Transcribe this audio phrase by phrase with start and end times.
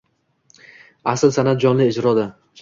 [1.13, 2.27] Asl san’at jonli ijroda